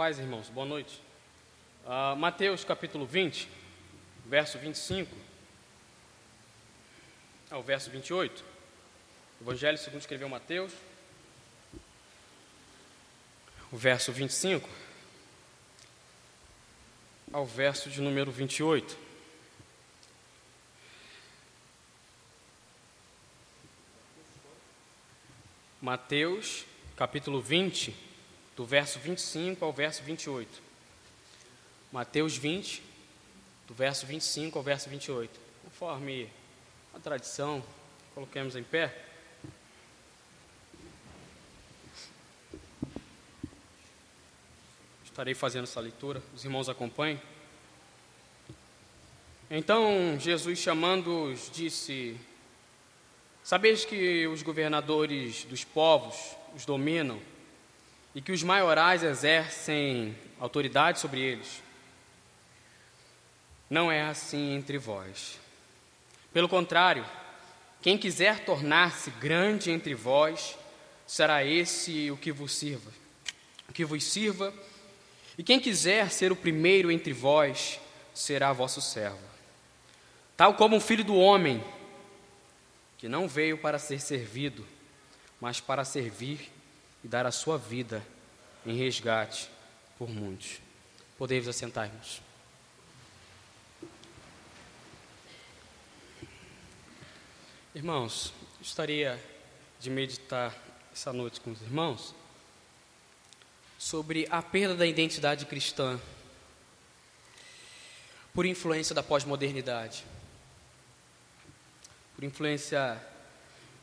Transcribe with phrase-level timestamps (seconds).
[0.00, 0.98] paz, irmãos, boa noite.
[1.84, 3.46] Uh, Mateus capítulo 20,
[4.24, 5.14] verso 25
[7.50, 8.42] ao verso 28.
[9.42, 10.72] Evangelho segundo escreveu Mateus,
[13.70, 14.66] o verso 25
[17.30, 18.96] ao verso de número 28.
[25.82, 26.64] Mateus,
[26.96, 28.08] capítulo 20,
[28.56, 30.62] do verso 25 ao verso 28.
[31.92, 32.82] Mateus 20,
[33.66, 35.40] do verso 25 ao verso 28.
[35.64, 36.28] Conforme
[36.94, 37.62] a tradição,
[38.14, 39.06] coloquemos em pé.
[45.04, 47.20] Estarei fazendo essa leitura, os irmãos acompanhem.
[49.50, 52.16] Então Jesus, chamando-os, disse:
[53.42, 57.20] Sabeis que os governadores dos povos os dominam
[58.14, 61.62] e que os maiorais exercem autoridade sobre eles.
[63.68, 65.38] Não é assim entre vós.
[66.32, 67.06] Pelo contrário,
[67.80, 70.58] quem quiser tornar-se grande entre vós,
[71.06, 72.90] será esse o que vos sirva.
[73.68, 74.52] O que vos sirva,
[75.38, 77.80] e quem quiser ser o primeiro entre vós,
[78.12, 79.18] será vosso servo.
[80.36, 81.62] Tal como o filho do homem,
[82.98, 84.66] que não veio para ser servido,
[85.40, 86.50] mas para servir
[87.02, 88.04] e dar a sua vida
[88.66, 89.50] em resgate
[89.98, 90.60] por muitos.
[91.16, 92.22] Podemos assentar, irmãos.
[97.74, 99.22] Irmãos, gostaria
[99.78, 100.54] de meditar
[100.92, 102.14] essa noite com os irmãos
[103.78, 105.98] sobre a perda da identidade cristã
[108.34, 110.04] por influência da pós-modernidade,
[112.14, 113.00] por influência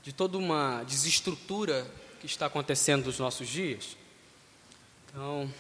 [0.04, 3.96] de toda uma desestrutura que está acontecendo nos nossos dias.
[5.10, 5.52] Então,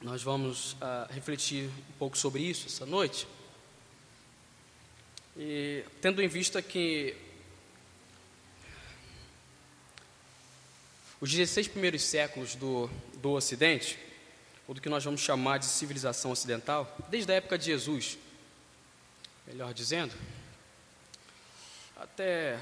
[0.00, 3.26] nós vamos uh, refletir um pouco sobre isso essa noite.
[5.36, 7.16] E tendo em vista que
[11.20, 13.98] os 16 primeiros séculos do, do Ocidente,
[14.66, 18.18] ou do que nós vamos chamar de civilização ocidental, desde a época de Jesus,
[19.46, 20.14] melhor dizendo,
[21.96, 22.58] até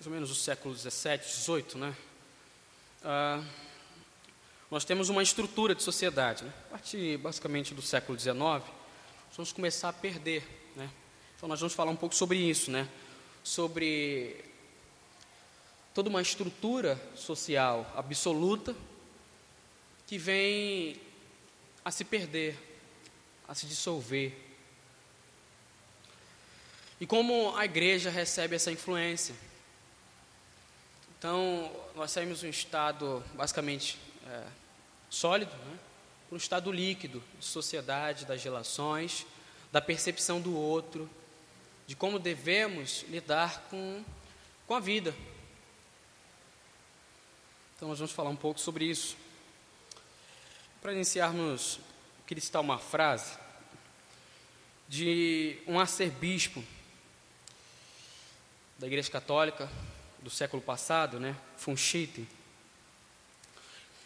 [0.00, 1.94] mais ou menos o século 17, 18, né?
[3.04, 3.44] Ah,
[4.70, 6.42] nós temos uma estrutura de sociedade.
[6.42, 6.50] Né?
[6.68, 8.62] A partir basicamente do século XIX, nós
[9.36, 10.42] vamos começar a perder.
[10.74, 10.88] Né?
[11.36, 12.88] Então nós vamos falar um pouco sobre isso, né?
[13.44, 14.42] sobre
[15.92, 18.74] toda uma estrutura social absoluta
[20.06, 20.98] que vem
[21.84, 22.56] a se perder,
[23.46, 24.34] a se dissolver.
[26.98, 29.49] E como a igreja recebe essa influência?
[31.20, 34.42] Então, nós saímos de um estado basicamente é,
[35.10, 35.78] sólido, né,
[36.26, 39.26] para um estado líquido de sociedade, das relações,
[39.70, 41.10] da percepção do outro,
[41.86, 44.02] de como devemos lidar com,
[44.66, 45.14] com a vida.
[47.76, 49.14] Então, nós vamos falar um pouco sobre isso.
[50.80, 51.80] Para iniciarmos,
[52.20, 53.36] eu queria citar uma frase
[54.88, 56.64] de um arcebispo
[58.78, 59.70] da Igreja Católica,
[60.22, 62.26] do século passado, né, Funchite,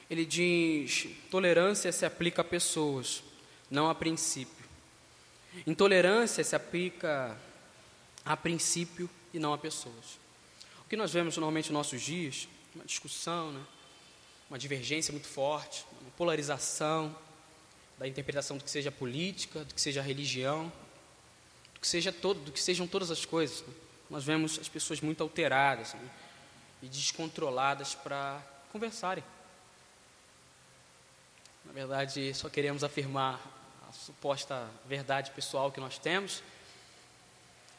[0.08, 3.22] ele diz: tolerância se aplica a pessoas,
[3.70, 4.64] não a princípio.
[5.66, 7.36] Intolerância se aplica
[8.24, 10.19] a princípio e não a pessoas.
[10.84, 13.64] O que nós vemos normalmente nos nossos dias, uma discussão, né,
[14.50, 17.16] uma divergência muito forte, uma polarização
[17.98, 20.72] da interpretação do que seja política, do que seja religião,
[21.74, 23.62] do que seja todo, do que sejam todas as coisas.
[23.62, 23.74] Né?
[24.10, 26.10] Nós vemos as pessoas muito alteradas né,
[26.82, 29.25] e descontroladas para conversarem.
[31.65, 33.41] Na verdade, só queremos afirmar
[33.88, 36.42] a suposta verdade pessoal que nós temos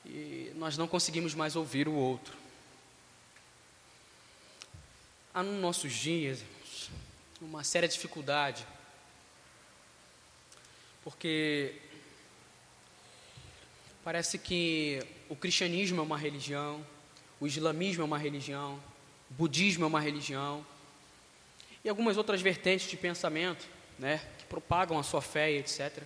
[0.05, 2.35] e nós não conseguimos mais ouvir o outro.
[5.33, 6.89] Há nos nossos dias irmãos,
[7.41, 8.65] uma séria dificuldade,
[11.03, 11.81] porque
[14.05, 16.85] Parece que o cristianismo é uma religião,
[17.39, 18.79] o islamismo é uma religião,
[19.29, 20.65] o budismo é uma religião,
[21.83, 23.67] e algumas outras vertentes de pensamento,
[23.97, 26.03] né, que propagam a sua fé etc.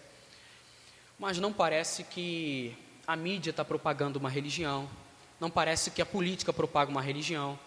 [1.17, 2.75] Mas não parece que
[3.07, 4.89] a mídia está propagando uma religião,
[5.39, 7.57] não parece que a política propaga uma religião.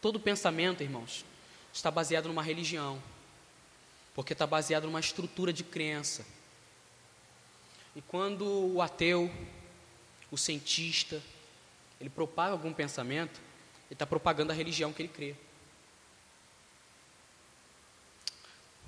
[0.00, 1.24] Todo pensamento, irmãos,
[1.72, 3.00] está baseado numa religião,
[4.14, 6.24] porque está baseado numa estrutura de crença
[7.94, 9.30] e quando o ateu,
[10.30, 11.22] o cientista,
[12.00, 13.40] ele propaga algum pensamento,
[13.86, 15.34] ele está propagando a religião que ele crê.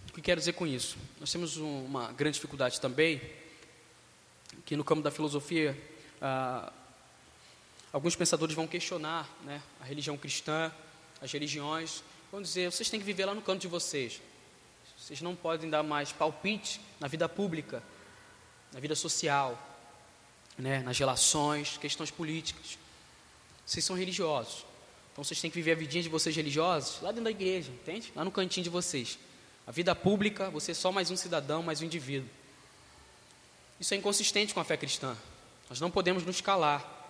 [0.09, 0.97] O que quero dizer com isso?
[1.19, 3.21] Nós temos um, uma grande dificuldade também,
[4.65, 5.77] que no campo da filosofia,
[6.21, 6.73] ah,
[7.93, 10.71] alguns pensadores vão questionar né, a religião cristã,
[11.21, 14.21] as religiões, vão dizer, vocês têm que viver lá no canto de vocês.
[14.99, 17.83] Vocês não podem dar mais palpite na vida pública,
[18.73, 19.59] na vida social,
[20.59, 22.79] né, nas relações, questões políticas.
[23.65, 24.65] Vocês são religiosos.
[25.13, 28.13] Então vocês têm que viver a vidinha de vocês religiosos lá dentro da igreja, entende?
[28.15, 29.19] Lá no cantinho de vocês.
[29.67, 32.29] A vida pública, você é só mais um cidadão, mais um indivíduo.
[33.79, 35.17] Isso é inconsistente com a fé cristã.
[35.69, 37.01] Nós não podemos nos calar.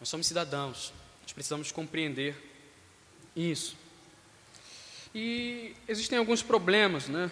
[0.00, 0.92] Nós somos cidadãos.
[1.22, 2.36] Nós precisamos compreender
[3.34, 3.76] isso.
[5.14, 7.30] E existem alguns problemas, né?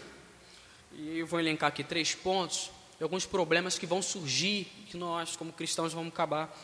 [0.93, 5.37] E eu vou elencar aqui três pontos e alguns problemas que vão surgir que nós,
[5.37, 6.57] como cristãos, vamos acabar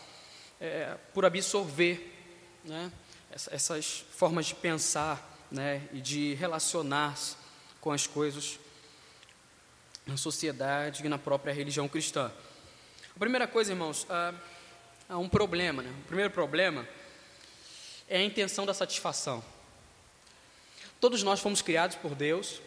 [0.61, 2.13] é, por absorver,
[2.65, 2.91] né?
[3.51, 7.35] Essas formas de pensar né, e de relacionar-se
[7.81, 8.59] com as coisas
[10.07, 12.31] na sociedade e na própria religião cristã.
[13.15, 14.07] A primeira coisa, irmãos,
[15.09, 15.83] há um problema.
[15.83, 15.91] Né?
[16.05, 16.87] O primeiro problema
[18.09, 19.43] é a intenção da satisfação.
[21.01, 22.61] Todos nós fomos criados por Deus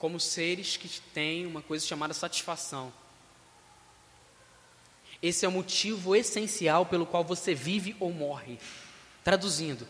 [0.00, 2.90] como seres que têm uma coisa chamada satisfação.
[5.22, 8.58] Esse é o motivo essencial pelo qual você vive ou morre.
[9.22, 9.86] Traduzindo,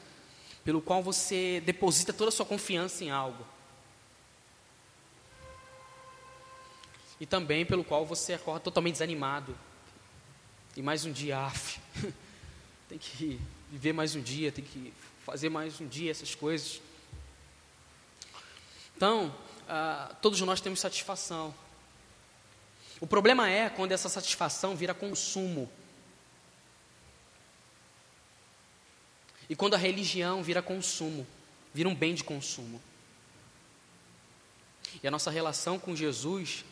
[0.64, 3.46] pelo qual você deposita toda a sua confiança em algo.
[7.20, 9.56] E também pelo qual você acorda totalmente desanimado.
[10.76, 11.78] E mais um dia, af,
[12.88, 13.40] tem que
[13.70, 14.92] viver mais um dia, tem que
[15.24, 16.82] fazer mais um dia essas coisas.
[18.96, 19.32] Então,
[19.72, 21.55] ah, todos nós temos satisfação.
[23.00, 25.70] O problema é quando essa satisfação vira consumo.
[29.49, 31.25] E quando a religião vira consumo,
[31.72, 32.82] vira um bem de consumo.
[35.00, 36.64] E a nossa relação com Jesus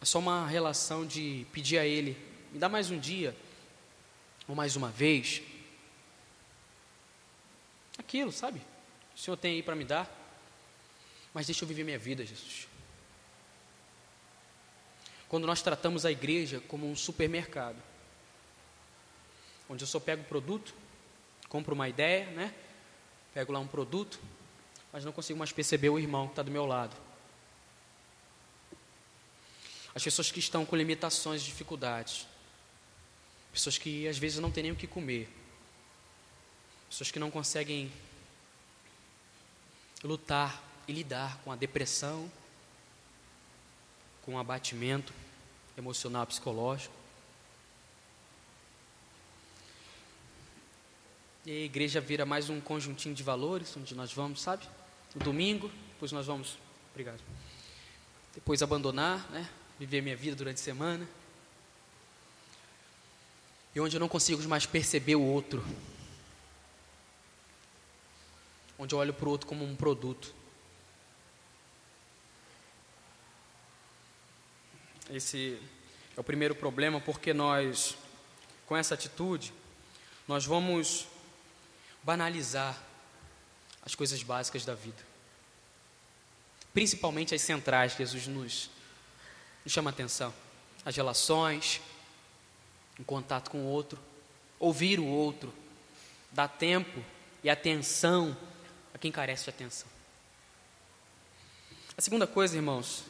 [0.00, 2.18] é só uma relação de pedir a Ele,
[2.50, 3.36] me dá mais um dia,
[4.48, 5.42] ou mais uma vez.
[7.96, 8.60] Aquilo, sabe?
[9.14, 10.25] O Senhor tem aí para me dar,
[11.36, 12.66] mas deixa eu viver minha vida, Jesus.
[15.28, 17.76] Quando nós tratamos a igreja como um supermercado,
[19.68, 20.74] onde eu só pego o produto,
[21.46, 22.54] compro uma ideia, né?
[23.34, 24.18] Pego lá um produto,
[24.90, 26.96] mas não consigo mais perceber o irmão que está do meu lado.
[29.94, 32.26] As pessoas que estão com limitações, dificuldades.
[33.52, 35.28] Pessoas que às vezes não têm nem o que comer.
[36.88, 37.92] Pessoas que não conseguem
[40.02, 42.30] lutar e lidar com a depressão,
[44.22, 45.12] com o abatimento
[45.76, 46.94] emocional, psicológico.
[51.44, 54.66] E a igreja vira mais um conjuntinho de valores, onde nós vamos, sabe?
[55.14, 56.58] No domingo, depois nós vamos.
[56.90, 57.20] Obrigado.
[58.34, 59.48] Depois abandonar, né?
[59.78, 61.08] Viver minha vida durante a semana.
[63.74, 65.64] E onde eu não consigo mais perceber o outro.
[68.78, 70.34] Onde eu olho para o outro como um produto.
[75.10, 75.60] Esse
[76.16, 77.96] é o primeiro problema, porque nós,
[78.66, 79.52] com essa atitude,
[80.26, 81.06] nós vamos
[82.02, 82.76] banalizar
[83.82, 85.02] as coisas básicas da vida.
[86.74, 88.68] Principalmente as centrais que Jesus nos,
[89.64, 90.34] nos chama a atenção.
[90.84, 91.80] As relações,
[92.98, 93.98] em contato com o outro,
[94.58, 95.52] ouvir o outro,
[96.32, 97.02] dar tempo
[97.44, 98.36] e atenção
[98.92, 99.88] a quem carece de atenção.
[101.96, 103.04] A segunda coisa, irmãos,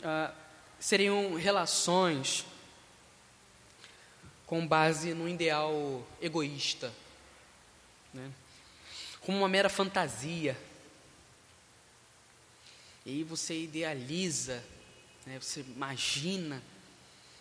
[0.00, 0.34] uh,
[0.78, 2.44] seriam relações
[4.46, 6.92] com base no ideal egoísta,
[8.14, 8.30] né?
[9.20, 10.58] como uma mera fantasia.
[13.04, 14.64] E aí você idealiza,
[15.26, 15.38] né?
[15.38, 16.62] você imagina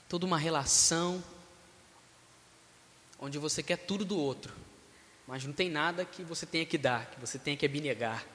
[0.10, 1.24] toda uma relação
[3.20, 4.54] onde você quer tudo do outro,
[5.26, 8.26] mas não tem nada que você tenha que dar, que você tenha que abnegar.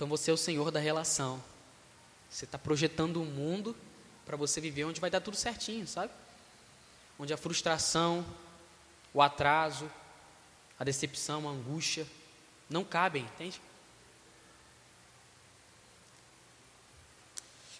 [0.00, 1.44] Então você é o senhor da relação.
[2.30, 3.76] Você está projetando um mundo
[4.24, 6.10] para você viver onde vai dar tudo certinho, sabe?
[7.18, 8.24] Onde a frustração,
[9.12, 9.90] o atraso,
[10.78, 12.06] a decepção, a angústia
[12.70, 13.60] não cabem, entende?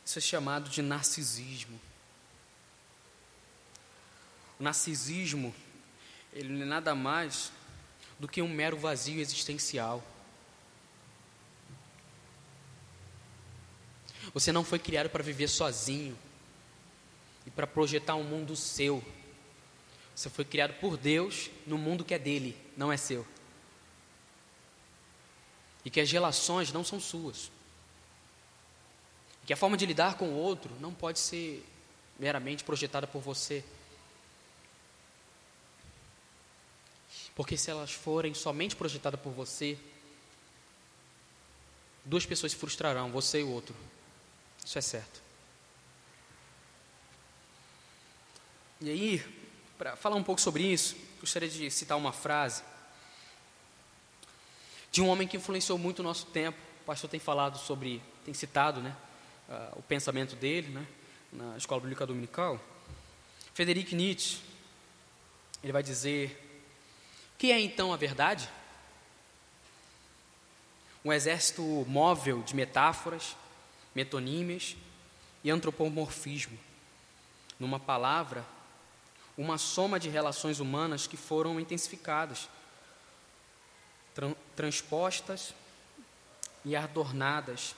[0.05, 1.81] Isso é chamado de narcisismo.
[4.59, 5.55] O narcisismo,
[6.35, 7.50] ele não é nada mais
[8.19, 10.05] do que um mero vazio existencial.
[14.32, 16.16] Você não foi criado para viver sozinho
[17.46, 19.02] e para projetar um mundo seu.
[20.14, 23.26] Você foi criado por Deus no mundo que é dele, não é seu.
[25.84, 27.50] E que as relações não são suas.
[29.42, 31.66] E que a forma de lidar com o outro não pode ser
[32.18, 33.64] meramente projetada por você.
[37.34, 39.78] Porque se elas forem somente projetadas por você,
[42.04, 43.75] duas pessoas se frustrarão, você e o outro.
[44.64, 45.21] Isso é certo.
[48.81, 49.19] E aí,
[49.76, 52.62] para falar um pouco sobre isso, gostaria de citar uma frase
[54.90, 56.59] de um homem que influenciou muito o nosso tempo.
[56.83, 58.97] O pastor tem falado sobre, tem citado, né,
[59.49, 60.87] uh, o pensamento dele, né,
[61.33, 62.61] na escola bíblica dominical.
[63.55, 64.40] Frederic Nietzsche,
[65.62, 66.50] ele vai dizer
[67.37, 68.49] que é então a verdade?
[71.05, 73.37] Um exército móvel de metáforas,
[73.94, 74.76] metonímias
[75.42, 76.59] e antropomorfismo.
[77.59, 78.44] Numa palavra,
[79.37, 82.49] uma soma de relações humanas que foram intensificadas,
[84.14, 85.54] tra transpostas
[86.64, 87.75] e adornadas,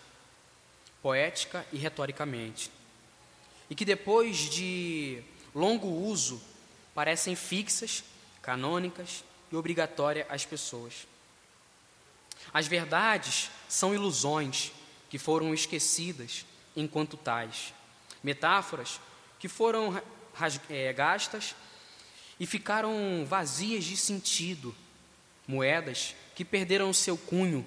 [1.01, 2.71] poética e retoricamente,
[3.71, 5.23] e que depois de
[5.55, 6.43] longo uso
[6.95, 8.03] parecem fixas,
[8.41, 11.07] canônicas e obrigatória às pessoas.
[12.53, 14.73] As verdades são ilusões
[15.13, 17.75] que foram esquecidas enquanto tais,
[18.25, 18.99] metáforas
[19.39, 20.03] que foram
[20.71, 21.55] é, gastas
[22.41, 24.75] e ficaram vazias de sentido,
[25.47, 27.63] moedas que perderam seu cunho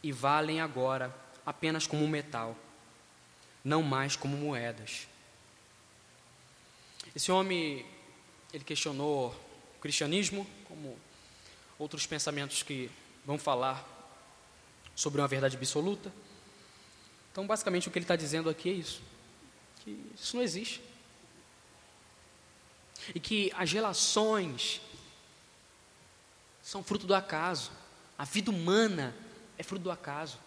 [0.00, 1.12] e valem agora
[1.44, 2.56] apenas como metal,
[3.64, 5.08] não mais como moedas.
[7.16, 7.84] Esse homem,
[8.52, 9.34] ele questionou
[9.76, 10.96] o cristianismo, como
[11.80, 12.88] outros pensamentos que
[13.26, 13.84] vão falar
[14.94, 16.12] sobre uma verdade absoluta.
[17.34, 19.02] Então, basicamente, o que ele está dizendo aqui é isso:
[19.80, 20.80] que isso não existe.
[23.12, 24.80] E que as relações
[26.62, 27.72] são fruto do acaso.
[28.16, 29.12] A vida humana
[29.58, 30.38] é fruto do acaso.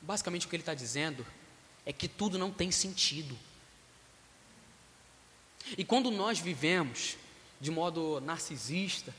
[0.00, 1.26] Basicamente, o que ele está dizendo
[1.84, 3.38] é que tudo não tem sentido.
[5.76, 7.18] E quando nós vivemos
[7.60, 9.14] de modo narcisista,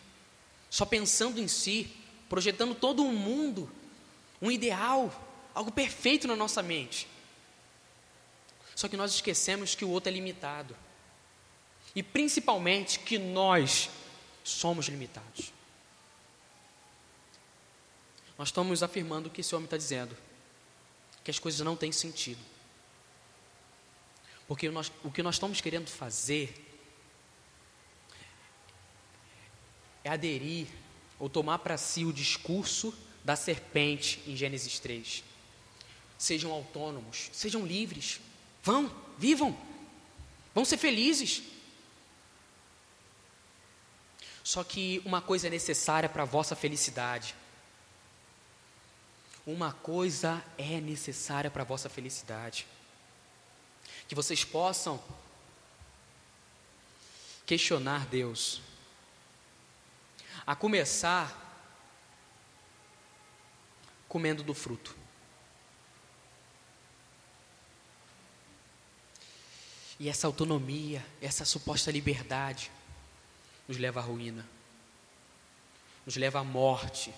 [0.71, 1.95] só pensando em si,
[2.27, 3.69] projetando todo um mundo,
[4.41, 5.24] um ideal,
[5.55, 7.07] algo perfeito na nossa mente.
[8.75, 10.75] Só que nós esquecemos que o outro é limitado.
[11.95, 13.89] E principalmente que nós
[14.43, 15.53] somos limitados.
[18.37, 20.15] Nós estamos afirmando o que esse homem está dizendo:
[21.23, 22.43] que as coisas não têm sentido.
[24.45, 26.53] Porque nós, o que nós estamos querendo fazer
[30.03, 30.67] é aderir
[31.17, 32.93] ou tomar para si o discurso
[33.23, 35.23] da serpente em Gênesis 3.
[36.25, 38.19] Sejam autônomos, sejam livres,
[38.63, 39.55] vão, vivam,
[40.55, 41.43] vão ser felizes.
[44.43, 47.35] Só que uma coisa é necessária para a vossa felicidade.
[49.45, 52.65] Uma coisa é necessária para a vossa felicidade.
[54.07, 54.99] Que vocês possam
[57.45, 58.63] questionar Deus
[60.43, 61.39] a começar
[64.09, 65.04] comendo do fruto.
[69.99, 72.71] E essa autonomia, essa suposta liberdade,
[73.67, 74.47] nos leva à ruína,
[76.05, 77.13] nos leva à morte.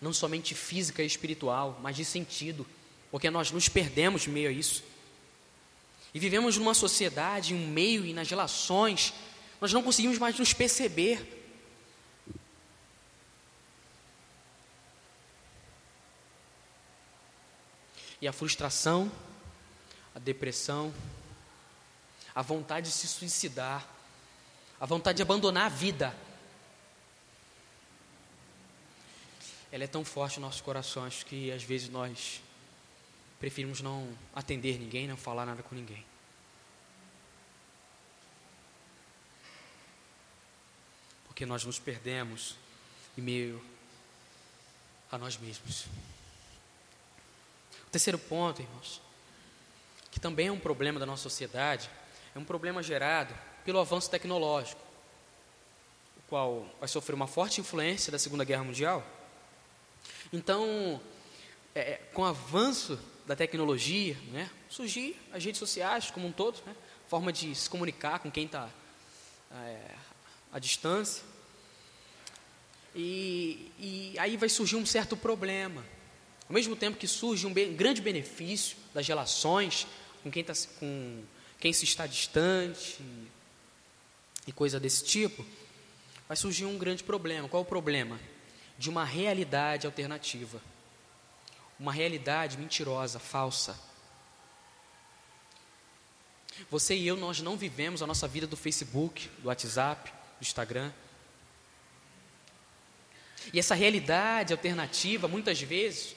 [0.00, 2.66] Não somente física e espiritual, mas de sentido,
[3.10, 4.84] porque nós nos perdemos em meio a isso.
[6.12, 9.14] E vivemos numa sociedade, em um meio e nas relações
[9.60, 11.36] nós não conseguimos mais nos perceber.
[18.20, 19.10] E a frustração,
[20.18, 20.92] a depressão,
[22.34, 23.86] a vontade de se suicidar,
[24.80, 26.12] a vontade de abandonar a vida,
[29.70, 32.42] ela é tão forte em nossos corações que às vezes nós
[33.38, 36.04] preferimos não atender ninguém, não falar nada com ninguém.
[41.38, 42.56] porque nós nos perdemos
[43.16, 43.64] em meio
[45.08, 45.84] a nós mesmos.
[47.86, 49.00] O terceiro ponto, irmãos,
[50.10, 51.90] que também é um problema da nossa sociedade,
[52.34, 53.34] é um problema gerado
[53.64, 54.80] pelo avanço tecnológico,
[56.16, 59.04] o qual vai sofrer uma forte influência da Segunda Guerra Mundial.
[60.32, 61.00] Então,
[61.74, 66.62] é, é com o avanço da tecnologia, né, surgir as redes sociais como um todo,
[66.64, 66.74] né,
[67.08, 68.70] forma de se comunicar com quem está
[69.50, 69.94] é,
[70.52, 71.24] à distância.
[72.94, 75.84] E, e aí vai surgir um certo problema.
[76.48, 79.86] Ao mesmo tempo que surge um grande benefício das relações
[80.22, 81.22] com quem, tá, com
[81.60, 82.98] quem se está distante
[84.46, 85.44] e coisa desse tipo,
[86.26, 87.48] vai surgir um grande problema.
[87.48, 88.18] Qual o problema?
[88.78, 90.62] De uma realidade alternativa.
[91.78, 93.78] Uma realidade mentirosa, falsa.
[96.70, 100.92] Você e eu, nós não vivemos a nossa vida do Facebook, do WhatsApp, do Instagram.
[103.52, 106.16] E essa realidade alternativa, muitas vezes,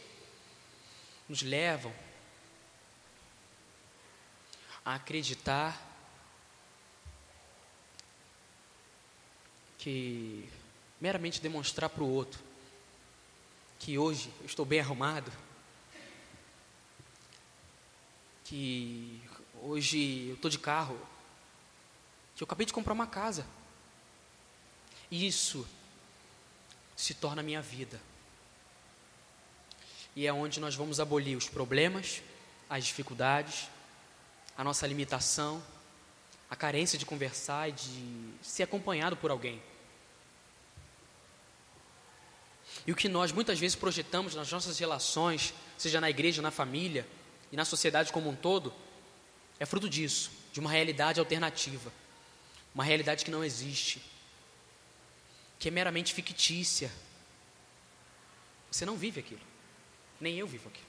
[1.31, 1.93] nos levam
[4.83, 5.81] a acreditar
[9.77, 10.49] que
[10.99, 12.43] meramente demonstrar para o outro
[13.79, 15.31] que hoje eu estou bem arrumado,
[18.43, 19.23] que
[19.61, 20.99] hoje eu estou de carro,
[22.35, 23.47] que eu acabei de comprar uma casa.
[25.09, 25.65] Isso
[26.93, 28.10] se torna minha vida.
[30.15, 32.21] E é onde nós vamos abolir os problemas,
[32.69, 33.69] as dificuldades,
[34.57, 35.63] a nossa limitação,
[36.49, 39.61] a carência de conversar e de ser acompanhado por alguém.
[42.85, 47.07] E o que nós muitas vezes projetamos nas nossas relações, seja na igreja, na família
[47.51, 48.73] e na sociedade como um todo,
[49.59, 51.91] é fruto disso, de uma realidade alternativa,
[52.73, 54.01] uma realidade que não existe,
[55.59, 56.91] que é meramente fictícia.
[58.71, 59.41] Você não vive aquilo,
[60.21, 60.87] nem eu vivo aquilo.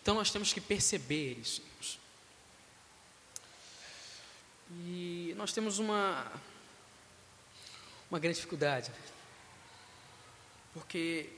[0.00, 1.62] Então nós temos que perceber isso.
[4.70, 6.32] E nós temos uma,
[8.10, 8.96] uma grande dificuldade, né?
[10.72, 11.30] porque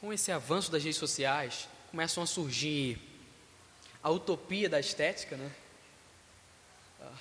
[0.00, 2.98] com esse avanço das redes sociais, começam a surgir
[4.02, 5.52] a utopia da estética, né?
[7.02, 7.12] Ah,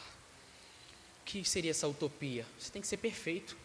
[1.22, 2.46] o que seria essa utopia?
[2.58, 3.58] Você tem que ser perfeito.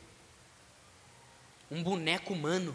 [1.71, 2.75] Um boneco humano.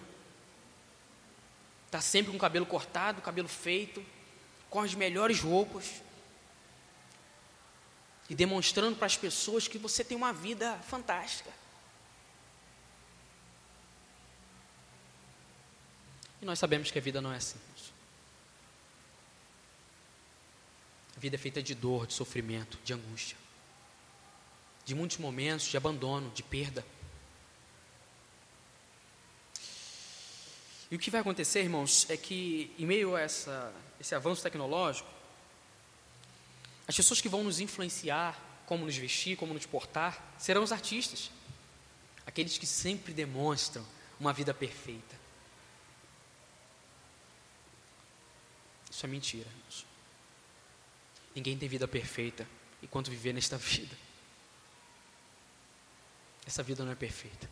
[1.89, 4.05] Está sempre com o cabelo cortado, cabelo feito,
[4.69, 6.03] com as melhores roupas
[8.29, 11.49] e demonstrando para as pessoas que você tem uma vida fantástica.
[16.39, 17.57] E nós sabemos que a vida não é assim.
[21.17, 23.35] A vida é feita de dor, de sofrimento, de angústia,
[24.85, 26.85] de muitos momentos de abandono, de perda.
[30.91, 35.09] E o que vai acontecer, irmãos, é que em meio a essa, esse avanço tecnológico,
[36.87, 41.31] as pessoas que vão nos influenciar como nos vestir, como nos portar, serão os artistas.
[42.25, 43.85] Aqueles que sempre demonstram
[44.19, 45.15] uma vida perfeita.
[48.89, 49.47] Isso é mentira.
[51.35, 52.47] Ninguém tem vida perfeita
[52.81, 53.95] enquanto viver nesta vida.
[56.45, 57.49] Essa vida não é perfeita.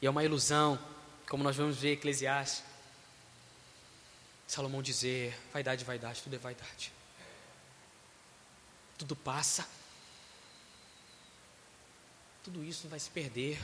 [0.00, 0.78] E é uma ilusão,
[1.28, 2.62] como nós vamos ver Eclesiastes.
[4.46, 6.92] Salomão dizer, vaidade, vaidade, tudo é vaidade
[8.96, 9.66] tudo passa.
[12.42, 13.58] Tudo isso vai se perder.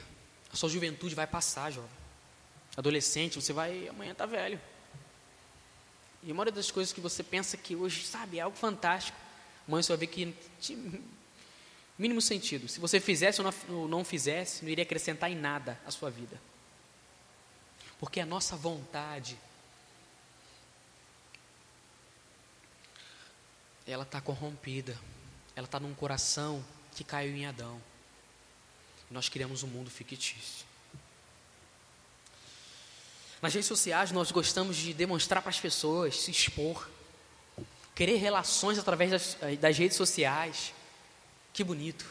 [0.53, 1.91] A sua juventude vai passar, jovem.
[2.77, 4.61] Adolescente, você vai amanhã tá velho.
[6.23, 9.19] E a maioria das coisas que você pensa que hoje, sabe, é algo fantástico,
[9.67, 10.35] amanhã você vai ver que
[11.99, 12.69] mínimo sentido.
[12.69, 16.41] Se você fizesse ou não fizesse, não iria acrescentar em nada a sua vida.
[18.03, 19.39] Porque a nossa vontade
[23.87, 24.99] ela está corrompida
[25.55, 27.81] ela está num coração que caiu em Adão.
[29.11, 30.67] Nós criamos um mundo fictício.
[33.41, 36.89] Nas redes sociais, nós gostamos de demonstrar para as pessoas, se expor,
[37.95, 40.73] querer relações através das, das redes sociais.
[41.53, 42.07] Que bonito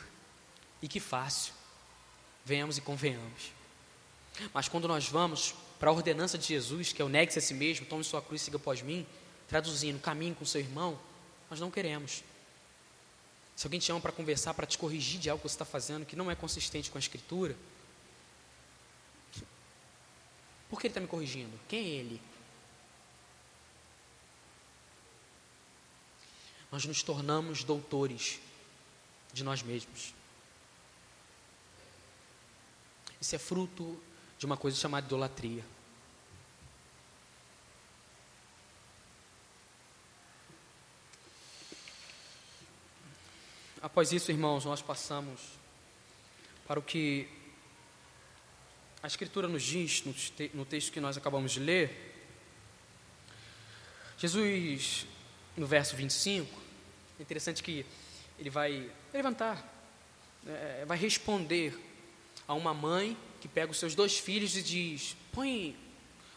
[0.82, 1.54] e que fácil.
[2.46, 3.52] Venhamos e convenhamos.
[4.54, 7.56] Mas quando nós vamos para a ordenança de Jesus, que é o negue-se a si
[7.56, 9.04] mesmo, tome sua cruz e siga após mim,
[9.48, 10.98] traduzindo, caminho com seu irmão,
[11.50, 12.24] nós não queremos.
[13.56, 16.06] Se alguém te chama para conversar, para te corrigir de algo que você está fazendo
[16.06, 17.58] que não é consistente com a Escritura,
[20.70, 21.60] por que ele está me corrigindo?
[21.68, 22.22] Quem é ele?
[26.72, 28.40] Nós nos tornamos doutores
[29.34, 30.14] de nós mesmos.
[33.20, 34.00] Isso é fruto
[34.42, 35.64] de uma coisa chamada idolatria.
[43.80, 45.40] Após isso, irmãos, nós passamos
[46.68, 47.30] para o que
[49.04, 50.04] a Escritura nos diz
[50.56, 52.26] no texto que nós acabamos de ler.
[54.18, 55.06] Jesus,
[55.56, 56.60] no verso 25,
[57.20, 57.86] é interessante que
[58.40, 59.64] ele vai levantar,
[60.48, 61.80] é, vai responder
[62.48, 65.76] a uma mãe que pega os seus dois filhos e diz: põe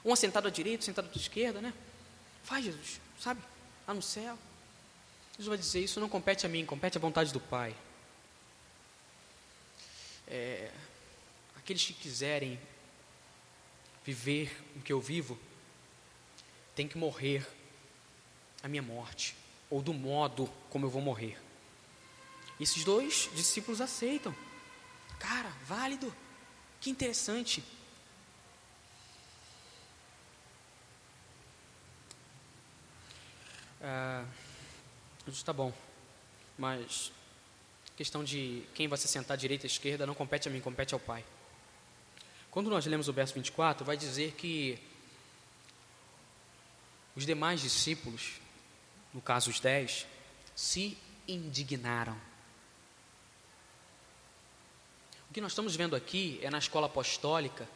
[0.04, 1.72] um sentado à direita, sentado à esquerda, né?
[2.42, 3.40] Faz, Jesus, sabe?
[3.86, 4.36] Lá no céu.
[5.32, 7.76] Jesus vai dizer: Isso não compete a mim, compete à vontade do Pai.
[10.26, 10.72] É,
[11.56, 12.58] aqueles que quiserem
[14.04, 15.38] viver o que eu vivo,
[16.74, 17.46] têm que morrer
[18.62, 19.34] a minha morte,
[19.70, 21.38] ou do modo como eu vou morrer.
[22.60, 24.34] Esses dois discípulos aceitam.
[25.18, 26.14] Cara, válido.
[26.84, 27.64] Que interessante.
[33.80, 34.26] Ah,
[35.26, 35.72] está bom,
[36.58, 37.10] mas
[37.96, 40.60] questão de quem vai se sentar à direita ou à esquerda não compete a mim,
[40.60, 41.24] compete ao Pai.
[42.50, 44.78] Quando nós lemos o verso 24, vai dizer que
[47.16, 48.42] os demais discípulos,
[49.14, 50.06] no caso os dez,
[50.54, 52.33] se indignaram.
[55.34, 57.68] O que nós estamos vendo aqui é na escola apostólica,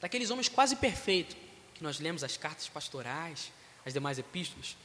[0.00, 1.36] daqueles homens quase perfeitos,
[1.72, 3.52] que nós lemos as cartas pastorais,
[3.86, 4.76] as demais epístolas,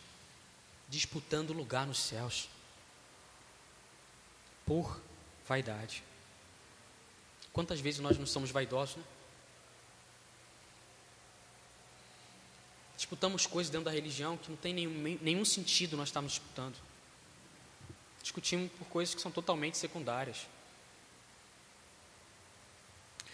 [0.88, 2.48] disputando lugar nos céus
[4.64, 5.02] por
[5.48, 6.04] vaidade.
[7.52, 9.04] Quantas vezes nós não somos vaidosos, né?
[12.96, 16.76] Disputamos coisas dentro da religião que não tem nenhum, nenhum sentido nós estarmos disputando.
[18.22, 20.46] Discutimos por coisas que são totalmente secundárias.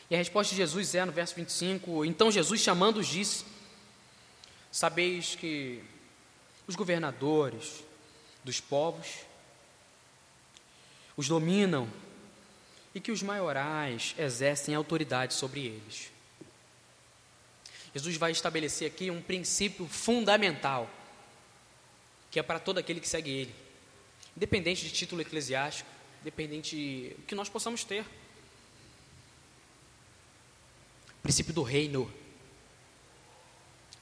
[0.09, 3.45] E a resposta de Jesus é no verso 25: Então Jesus, chamando-os, disse:
[4.71, 5.83] Sabeis que
[6.67, 7.83] os governadores
[8.43, 9.07] dos povos
[11.19, 11.91] os dominam
[12.95, 16.11] e que os maiorais exercem autoridade sobre eles.
[17.93, 20.89] Jesus vai estabelecer aqui um princípio fundamental,
[22.31, 23.55] que é para todo aquele que segue ele,
[24.35, 25.89] independente de título eclesiástico,
[26.21, 28.05] independente do que nós possamos ter.
[31.18, 32.11] O princípio do reino.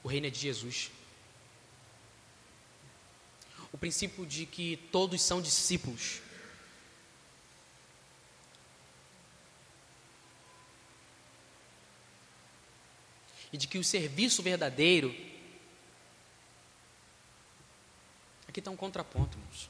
[0.01, 0.91] O reino é de Jesus
[3.69, 6.21] o princípio de que todos são discípulos.
[13.51, 15.13] E de que o serviço verdadeiro.
[18.47, 19.69] Aqui está um contraponto, irmãos.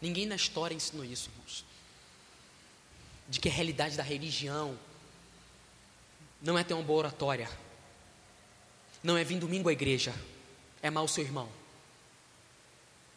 [0.00, 1.64] Ninguém na história ensinou isso, irmãos.
[3.28, 4.78] De que a realidade da religião
[6.40, 7.50] não é ter uma boa oratória,
[9.02, 10.14] não é vir domingo à igreja,
[10.82, 11.48] é amar o seu irmão.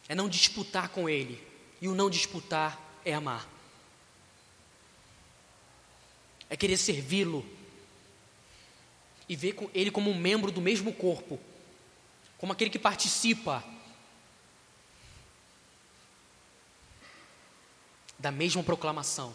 [0.08, 1.42] É não disputar com Ele,
[1.80, 3.48] e o não disputar é amar,
[6.48, 7.44] é querer servi-lo.
[9.26, 11.40] E ver Ele como um membro do mesmo corpo,
[12.36, 13.64] como aquele que participa
[18.18, 19.30] da mesma proclamação.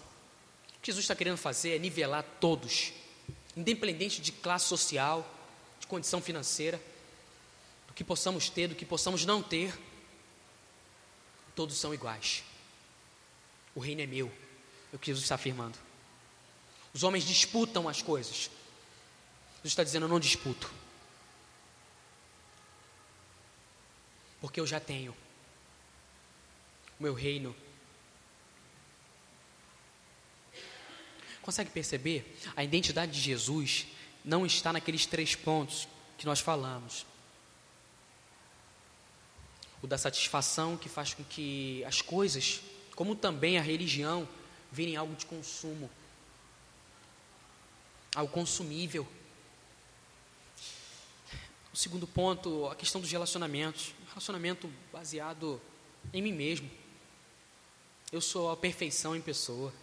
[0.78, 2.93] O que Jesus está querendo fazer é nivelar todos,
[3.60, 5.28] independente de classe social,
[5.80, 6.82] de condição financeira,
[7.88, 9.74] do que possamos ter, do que possamos não ter
[11.60, 12.41] todos são iguais.
[13.76, 14.32] O reino é meu,
[14.93, 15.78] é o que Jesus está afirmando.
[16.93, 18.50] Os homens disputam as coisas.
[19.58, 20.72] Jesus está dizendo: eu não disputo.
[24.39, 25.12] Porque eu já tenho
[26.98, 27.54] o meu reino.
[31.49, 32.38] Consegue perceber?
[32.55, 33.88] A identidade de Jesus
[34.23, 37.07] não está naqueles três pontos que nós falamos
[39.81, 42.62] o da satisfação que faz com que as coisas,
[42.95, 44.29] como também a religião,
[44.71, 45.89] virem algo de consumo,
[48.15, 49.07] algo consumível.
[51.73, 53.95] O segundo ponto, a questão dos relacionamentos.
[54.09, 55.59] Relacionamento baseado
[56.13, 56.69] em mim mesmo.
[58.12, 59.73] Eu sou a perfeição em pessoa.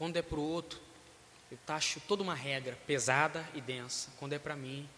[0.00, 0.80] Quando é para o outro,
[1.52, 4.10] eu taxo toda uma regra pesada e densa.
[4.18, 4.88] Quando é para mim,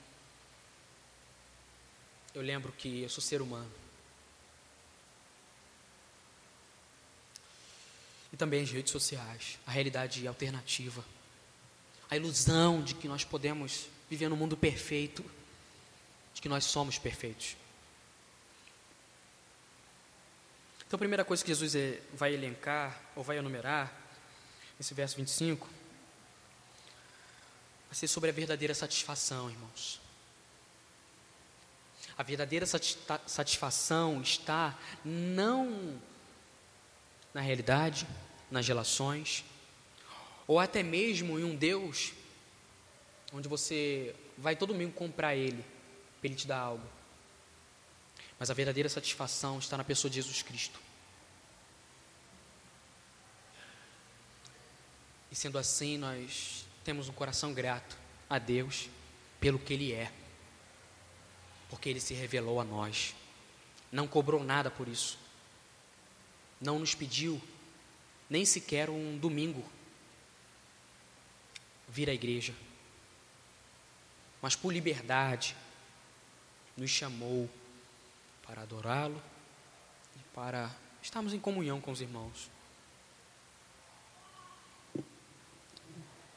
[2.33, 3.69] eu lembro que eu sou ser humano.
[8.33, 11.05] E também as redes sociais, a realidade alternativa,
[12.09, 15.25] a ilusão de que nós podemos viver num mundo perfeito,
[16.33, 17.57] de que nós somos perfeitos.
[20.87, 24.02] Então, a primeira coisa que Jesus é, vai elencar, ou vai enumerar,
[24.83, 25.69] nesse verso 25,
[27.87, 30.01] vai ser sobre a verdadeira satisfação, irmãos.
[32.19, 36.03] A verdadeira satisfação está não
[37.33, 38.09] na realidade,
[38.51, 39.45] nas relações,
[40.49, 42.13] ou até mesmo em um Deus
[43.33, 45.65] onde você vai todo domingo comprar Ele,
[46.21, 46.87] para Ele te dar algo.
[48.37, 50.81] Mas a verdadeira satisfação está na pessoa de Jesus Cristo.
[55.33, 57.97] E sendo assim, nós temos um coração grato
[58.29, 58.91] a Deus
[59.41, 60.13] pelo que Ele é.
[61.71, 63.15] Porque Ele se revelou a nós.
[63.91, 65.19] Não cobrou nada por isso,
[66.61, 67.41] não nos pediu
[68.29, 69.65] nem sequer um domingo
[71.89, 72.55] vir à igreja,
[74.41, 75.55] mas por liberdade
[76.77, 77.49] nos chamou
[78.47, 79.23] para adorá-lo
[80.17, 80.71] e para
[81.03, 82.51] estarmos em comunhão com os irmãos.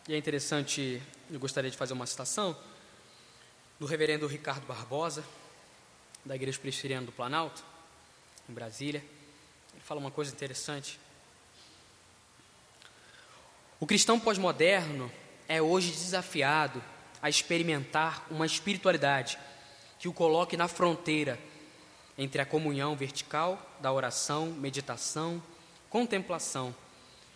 [0.08, 2.56] E é interessante, eu gostaria de fazer uma citação
[3.80, 5.24] do reverendo Ricardo Barbosa,
[6.24, 7.64] da Igreja Presbiteriana do Planalto,
[8.48, 9.04] em Brasília.
[9.74, 11.00] Ele fala uma coisa interessante.
[13.80, 15.12] O cristão pós-moderno
[15.48, 16.84] é hoje desafiado
[17.20, 19.40] a experimentar uma espiritualidade
[19.98, 21.40] que o coloque na fronteira
[22.16, 25.42] entre a comunhão vertical da oração, meditação,
[25.90, 26.76] contemplação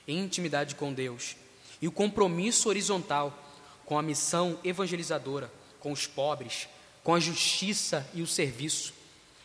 [0.08, 1.36] e intimidade com Deus
[1.82, 3.48] e o compromisso horizontal
[3.86, 6.68] com a missão evangelizadora, com os pobres,
[7.04, 8.94] com a justiça e o serviço,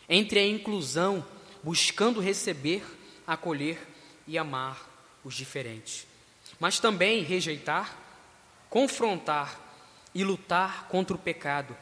[0.08, 1.24] entre a inclusão,
[1.62, 2.84] buscando receber,
[3.26, 3.78] acolher
[4.26, 4.90] e amar
[5.24, 6.06] os diferentes,
[6.60, 7.96] mas também rejeitar,
[8.68, 9.60] confrontar
[10.14, 11.76] e lutar contra o pecado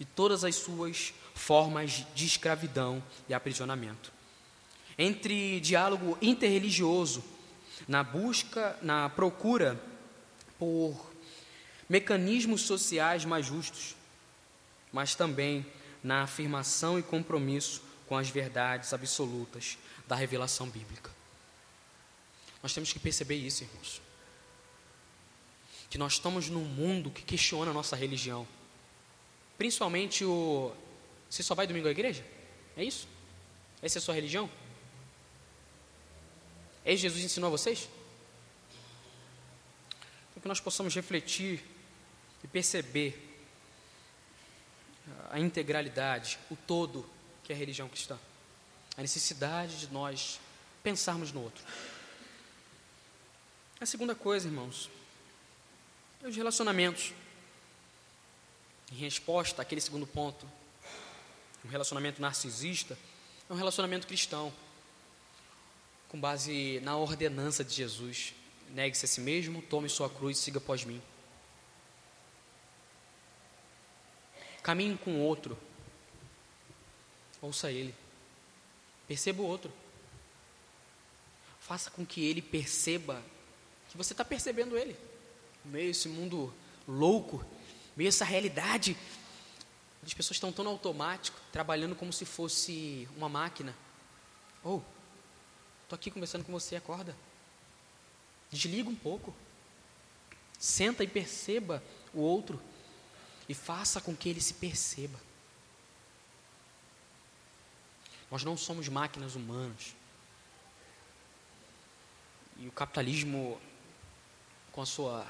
[0.00, 4.12] e todas as suas formas de escravidão e aprisionamento.
[4.98, 7.22] Entre diálogo interreligioso,
[7.86, 9.80] na busca, na procura
[10.60, 11.10] por
[11.88, 13.96] mecanismos sociais mais justos,
[14.92, 15.66] mas também
[16.04, 21.10] na afirmação e compromisso com as verdades absolutas da revelação bíblica.
[22.62, 24.02] Nós temos que perceber isso, irmãos.
[25.88, 28.46] Que nós estamos num mundo que questiona a nossa religião.
[29.56, 30.72] Principalmente o.
[31.28, 32.24] Você só vai domingo à igreja?
[32.76, 33.08] É isso?
[33.80, 34.50] Essa é a sua religião?
[36.84, 37.88] É isso que Jesus ensinou a vocês?
[40.40, 41.62] Que nós possamos refletir
[42.42, 43.28] e perceber
[45.30, 47.08] a integralidade, o todo
[47.44, 48.18] que é a religião cristã.
[48.96, 50.40] A necessidade de nós
[50.82, 51.62] pensarmos no outro.
[53.80, 54.90] A segunda coisa, irmãos,
[56.22, 57.12] é os relacionamentos.
[58.92, 60.46] Em resposta àquele segundo ponto,
[61.64, 62.98] um relacionamento narcisista
[63.48, 64.52] é um relacionamento cristão,
[66.08, 68.34] com base na ordenança de Jesus.
[68.74, 71.02] Negue-se a si mesmo, tome sua cruz e siga após mim.
[74.62, 75.58] Caminhe com o outro.
[77.42, 77.94] Ouça ele.
[79.08, 79.72] Perceba o outro.
[81.60, 83.22] Faça com que ele perceba
[83.90, 84.96] que você está percebendo ele.
[85.64, 86.52] meio esse mundo
[86.86, 87.44] louco,
[87.96, 88.96] meio essa realidade.
[90.02, 93.74] As pessoas estão tão automático, trabalhando como se fosse uma máquina.
[94.62, 97.16] Ou, oh, estou aqui conversando com você, acorda.
[98.50, 99.34] Desliga um pouco.
[100.58, 101.82] Senta e perceba
[102.12, 102.60] o outro
[103.48, 105.18] e faça com que ele se perceba.
[108.30, 109.94] Nós não somos máquinas humanas.
[112.58, 113.60] E o capitalismo,
[114.70, 115.26] com a sua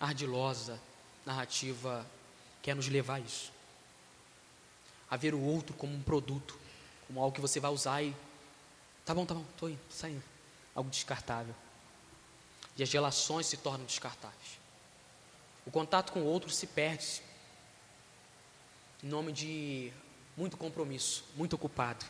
[0.00, 0.80] ardilosa
[1.26, 2.06] narrativa,
[2.62, 3.52] quer nos levar a isso.
[5.10, 6.58] A ver o outro como um produto,
[7.06, 8.16] como algo que você vai usar e.
[9.04, 10.22] Tá bom, tá bom, estou indo, tô saindo.
[10.74, 11.54] Algo descartável.
[12.76, 14.58] E as relações se tornam descartáveis.
[15.66, 17.22] O contato com o outro se perde
[19.02, 19.92] em nome de
[20.36, 22.04] muito compromisso, muito ocupado.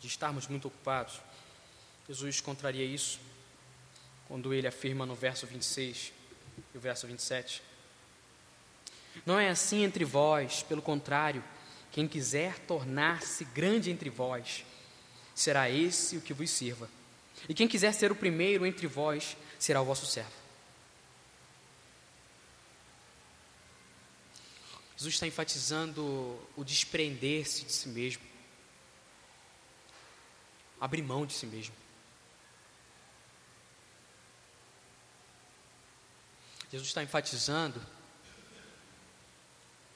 [0.00, 1.20] De estarmos muito ocupados.
[2.08, 3.18] Jesus contraria isso
[4.28, 6.12] quando ele afirma no verso 26
[6.74, 7.62] e o verso 27.
[9.26, 11.42] Não é assim entre vós, pelo contrário,
[11.90, 14.64] quem quiser tornar-se grande entre vós,
[15.34, 16.88] será esse o que vos sirva.
[17.46, 20.32] E quem quiser ser o primeiro entre vós, será o vosso servo.
[24.96, 26.02] Jesus está enfatizando
[26.56, 28.22] o desprender-se de si mesmo,
[30.80, 31.74] abrir mão de si mesmo.
[36.70, 37.80] Jesus está enfatizando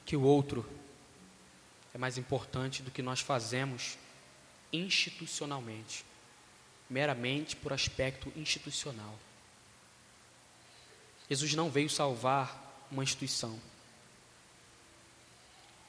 [0.05, 0.67] que o outro
[1.93, 3.97] é mais importante do que nós fazemos
[4.71, 6.03] institucionalmente,
[6.89, 9.17] meramente por aspecto institucional.
[11.29, 13.59] Jesus não veio salvar uma instituição.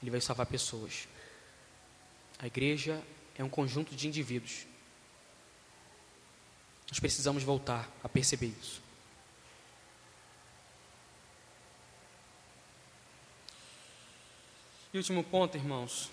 [0.01, 1.09] Ele vai salvar pessoas.
[2.39, 3.03] A igreja
[3.37, 4.67] é um conjunto de indivíduos.
[6.89, 8.83] Nós precisamos voltar a perceber isso.
[14.93, 16.11] E último ponto, irmãos.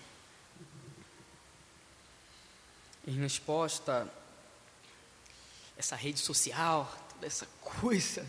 [3.06, 4.12] Em resposta
[5.82, 8.24] essa rede social, toda essa coisa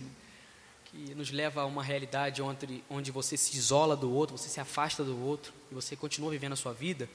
[0.85, 4.59] que nos leva a uma realidade onde, onde você se isola do outro, você se
[4.59, 7.07] afasta do outro e você continua vivendo a sua vida,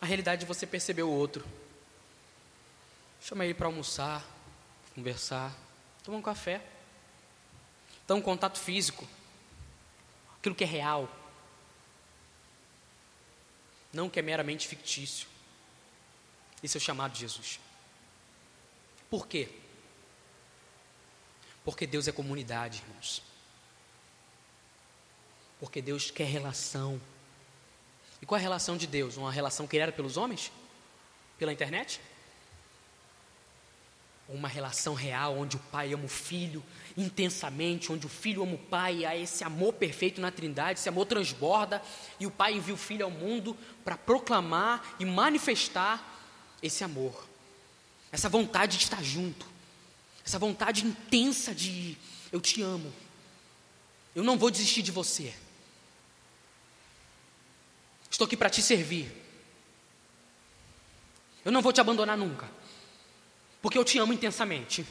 [0.00, 1.44] a realidade de você perceber o outro.
[3.20, 4.26] Chama ele para almoçar,
[4.92, 5.56] conversar,
[6.02, 6.60] tomar um café.
[8.04, 9.06] Então, um contato físico,
[10.40, 11.08] aquilo que é real,
[13.92, 15.28] não que é meramente fictício.
[16.60, 17.60] Esse é o chamado de Jesus.
[19.12, 19.46] Por quê?
[21.62, 23.22] Porque Deus é comunidade, irmãos.
[25.60, 26.98] Porque Deus quer relação.
[28.22, 29.18] E qual é a relação de Deus?
[29.18, 30.50] Uma relação criada pelos homens?
[31.38, 32.00] Pela internet?
[34.30, 36.64] Uma relação real onde o pai ama o filho
[36.96, 41.04] intensamente, onde o filho ama o pai, há esse amor perfeito na Trindade, esse amor
[41.04, 41.82] transborda
[42.18, 46.02] e o pai envia o filho ao mundo para proclamar e manifestar
[46.62, 47.28] esse amor,
[48.12, 49.46] essa vontade de estar junto,
[50.24, 51.96] essa vontade intensa de
[52.30, 52.92] eu te amo,
[54.14, 55.34] eu não vou desistir de você,
[58.10, 59.10] estou aqui para te servir,
[61.44, 62.48] eu não vou te abandonar nunca,
[63.62, 64.86] porque eu te amo intensamente.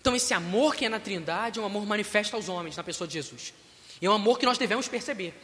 [0.00, 3.06] Então, esse amor que é na Trindade é um amor manifesto aos homens na pessoa
[3.06, 3.52] de Jesus.
[4.00, 5.34] É um amor que nós devemos perceber.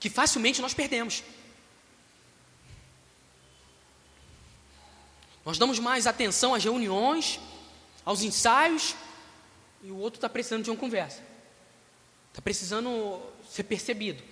[0.00, 1.22] Que facilmente nós perdemos.
[5.44, 7.40] Nós damos mais atenção às reuniões,
[8.04, 8.94] aos ensaios,
[9.82, 11.22] e o outro está precisando de uma conversa.
[12.30, 14.22] Está precisando ser percebido.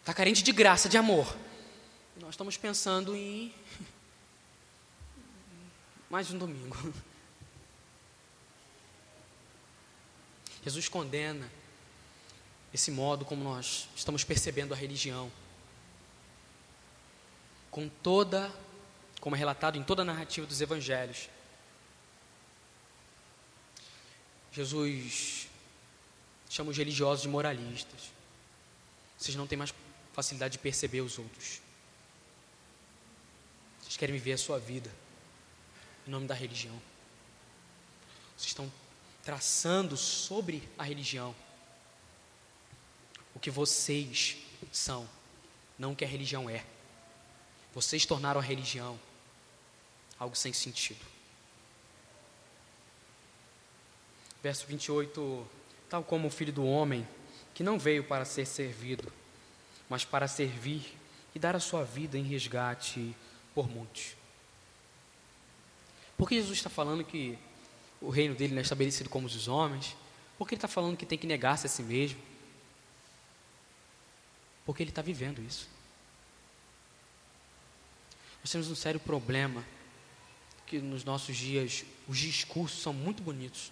[0.00, 1.36] Está carente de graça, de amor.
[2.16, 3.54] Nós estamos pensando em
[6.08, 6.76] mais um domingo.
[10.64, 11.50] Jesus condena
[12.72, 15.30] esse modo como nós estamos percebendo a religião
[17.72, 18.52] com toda,
[19.18, 21.28] como é relatado em toda a narrativa dos evangelhos.
[24.52, 25.48] Jesus
[26.50, 28.12] chama os religiosos de moralistas.
[29.18, 29.74] Vocês não têm mais
[30.12, 31.62] facilidade de perceber os outros.
[33.80, 34.92] Vocês querem viver a sua vida
[36.06, 36.78] em nome da religião.
[38.36, 38.70] Vocês estão
[39.22, 41.34] traçando sobre a religião
[43.34, 44.36] o que vocês
[44.70, 45.08] são,
[45.78, 46.66] não o que a religião é.
[47.74, 48.98] Vocês tornaram a religião
[50.18, 51.04] algo sem sentido.
[54.42, 55.46] Verso 28:
[55.88, 57.06] Tal como o filho do homem,
[57.54, 59.12] que não veio para ser servido,
[59.88, 60.96] mas para servir
[61.34, 63.14] e dar a sua vida em resgate
[63.54, 64.14] por muitos.
[66.16, 67.38] Por que Jesus está falando que
[68.00, 69.96] o reino dele não é estabelecido como os homens?
[70.38, 72.20] Por que ele está falando que tem que negar-se a si mesmo?
[74.64, 75.68] Porque ele está vivendo isso.
[78.42, 79.64] Nós temos um sério problema
[80.66, 83.70] que nos nossos dias os discursos são muito bonitos,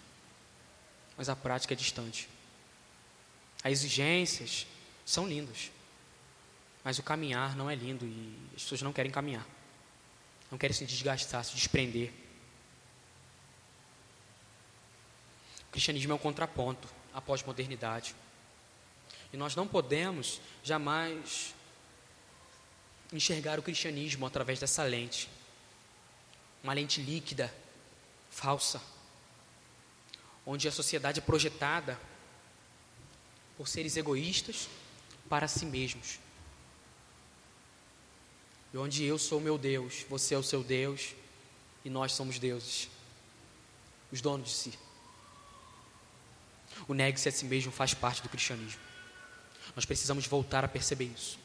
[1.17, 2.29] mas a prática é distante.
[3.65, 4.67] As exigências
[5.05, 5.71] são lindas,
[6.85, 9.47] mas o caminhar não é lindo e as pessoas não querem caminhar,
[10.51, 12.13] não querem se desgastar, se desprender.
[15.69, 18.15] O cristianismo é um contraponto à pós-modernidade.
[19.33, 21.55] E nós não podemos jamais
[23.13, 25.29] enxergar o cristianismo através dessa lente.
[26.63, 27.53] Uma lente líquida,
[28.31, 28.81] falsa,
[30.47, 31.99] onde a sociedade é projetada
[33.57, 34.69] por seres egoístas
[35.29, 36.19] para si mesmos.
[38.73, 41.15] E onde eu sou meu Deus, você é o seu Deus
[41.85, 42.89] e nós somos deuses,
[44.13, 44.79] os donos de si.
[46.87, 48.81] O negue-se a si mesmo faz parte do cristianismo.
[49.75, 51.39] Nós precisamos voltar a perceber isso.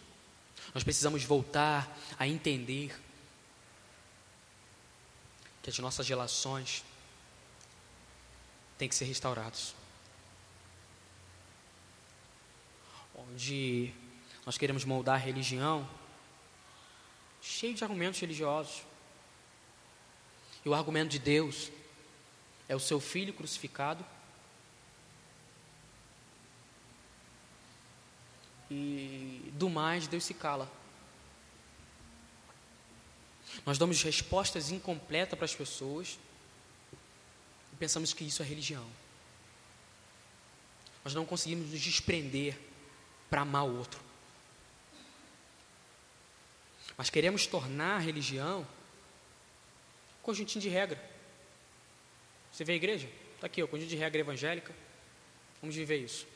[0.75, 2.93] Nós precisamos voltar a entender
[5.63, 6.83] que as nossas relações
[8.77, 9.73] têm que ser restauradas.
[13.15, 13.93] Onde
[14.45, 15.89] nós queremos moldar a religião
[17.41, 18.83] cheio de argumentos religiosos.
[20.65, 21.71] E o argumento de Deus
[22.67, 24.05] é o seu filho crucificado
[28.69, 29.34] e
[29.65, 30.71] do mais Deus se cala.
[33.65, 36.19] Nós damos respostas incompletas para as pessoas
[37.73, 38.85] e pensamos que isso é religião.
[41.03, 42.57] Nós não conseguimos nos desprender
[43.29, 43.99] para amar o outro.
[46.97, 48.61] Mas queremos tornar a religião
[50.19, 51.03] um conjuntinho de regra.
[52.51, 53.09] Você vê a igreja?
[53.35, 54.73] Está aqui, o conjunto de regra evangélica.
[55.61, 56.34] Vamos viver isso.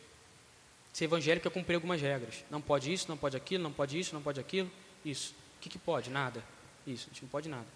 [0.93, 2.43] Ser evangélico é cumprir algumas regras.
[2.49, 4.69] Não pode isso, não pode aquilo, não pode isso, não pode aquilo.
[5.05, 5.33] Isso.
[5.57, 6.09] O que, que pode?
[6.09, 6.43] Nada.
[6.85, 7.67] Isso, a gente não pode nada.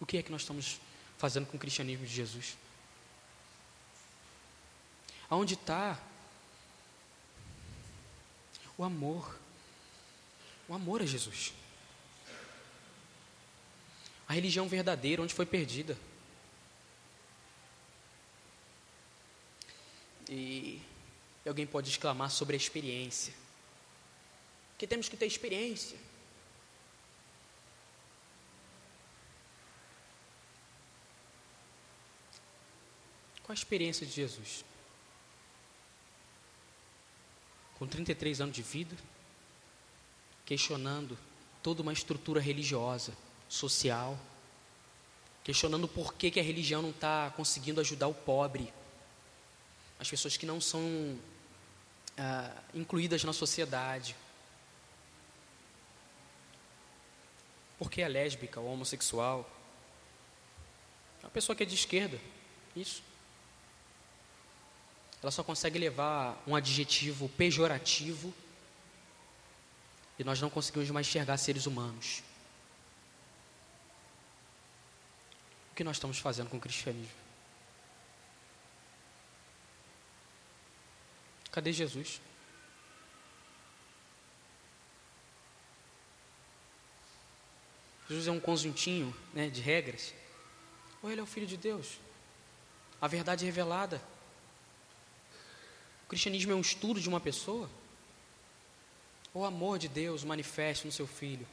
[0.00, 0.80] O que é que nós estamos
[1.18, 2.56] fazendo com o cristianismo de Jesus?
[5.28, 5.98] Aonde está
[8.78, 9.38] o amor?
[10.68, 11.52] O amor a Jesus.
[14.28, 15.96] A religião verdadeira, onde foi perdida.
[20.28, 20.80] E
[21.46, 23.32] alguém pode exclamar sobre a experiência.
[24.76, 25.98] Que temos que ter experiência.
[33.42, 34.64] Qual a experiência de Jesus?
[37.78, 38.96] Com 33 anos de vida,
[40.44, 41.16] questionando
[41.62, 43.16] toda uma estrutura religiosa,
[43.48, 44.18] social,
[45.44, 48.72] questionando por que, que a religião não está conseguindo ajudar o pobre,
[49.98, 51.18] as pessoas que não são
[52.18, 54.16] ah, incluídas na sociedade.
[57.78, 59.50] Por que é lésbica ou homossexual?
[61.22, 62.18] É uma pessoa que é de esquerda,
[62.74, 63.02] isso
[65.26, 68.32] ela só consegue levar um adjetivo pejorativo
[70.16, 72.22] e nós não conseguimos mais enxergar seres humanos.
[75.72, 77.25] O que nós estamos fazendo com o cristianismo?
[81.56, 82.20] Cadê Jesus?
[88.06, 90.12] Jesus é um conjuntinho né, de regras?
[91.02, 91.98] Ou ele é o Filho de Deus?
[93.00, 94.02] A verdade revelada.
[96.04, 97.70] O cristianismo é um estudo de uma pessoa?
[99.32, 101.48] O amor de Deus manifesto no seu filho.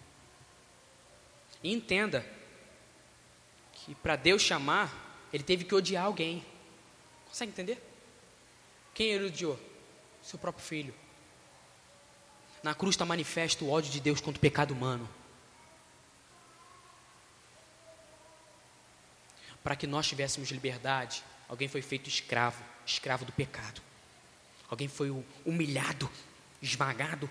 [1.64, 2.30] E entenda
[3.72, 4.92] que para Deus chamar,
[5.32, 6.46] ele teve que odiar alguém.
[7.26, 7.82] Consegue entender?
[8.94, 9.73] Quem ele odiou?
[10.24, 10.96] Seu próprio filho.
[12.64, 15.08] Na cruz está manifesto o ódio de Deus contra o pecado humano.
[19.62, 23.82] Para que nós tivéssemos liberdade, alguém foi feito escravo, escravo do pecado.
[24.70, 25.10] Alguém foi
[25.46, 26.10] humilhado,
[26.62, 27.30] esmagado.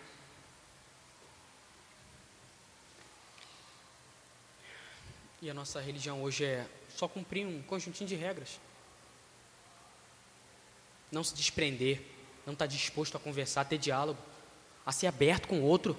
[5.40, 8.60] E a nossa religião hoje é só cumprir um conjuntinho de regras.
[11.10, 12.00] Não se desprender,
[12.46, 14.18] não estar tá disposto a conversar, a ter diálogo,
[14.84, 15.96] a ser aberto com o outro.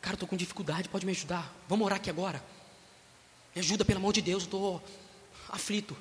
[0.00, 1.52] Cara, estou com dificuldade, pode me ajudar?
[1.68, 2.42] Vamos orar aqui agora.
[3.54, 4.82] Me ajuda, pelo amor de Deus, estou
[5.48, 5.96] aflito.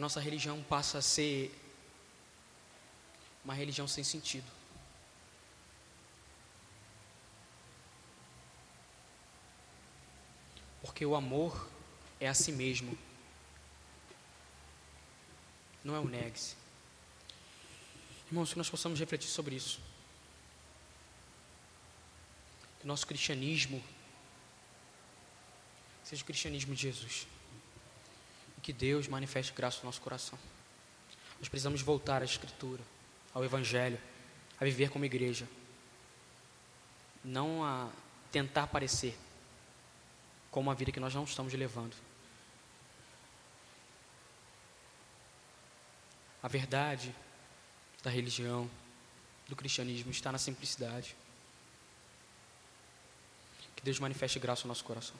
[0.00, 1.54] nossa religião passa a ser
[3.44, 4.50] uma religião sem sentido.
[10.80, 11.68] Porque o amor
[12.18, 12.96] é a si mesmo.
[15.82, 16.54] Não é o negue-se.
[18.26, 19.80] Irmãos, que nós possamos refletir sobre isso.
[22.80, 23.82] Que nosso cristianismo
[26.04, 27.26] seja o cristianismo de Jesus
[28.58, 30.38] e que Deus manifeste graça no nosso coração.
[31.38, 32.82] Nós precisamos voltar à Escritura,
[33.32, 33.98] ao Evangelho,
[34.60, 35.48] a viver como igreja,
[37.24, 37.88] não a
[38.30, 39.16] tentar parecer
[40.50, 41.94] com uma vida que nós não estamos levando.
[46.42, 47.14] A verdade
[48.02, 48.68] da religião,
[49.48, 51.14] do cristianismo, está na simplicidade.
[53.76, 55.16] Que Deus manifeste graça no nosso coração.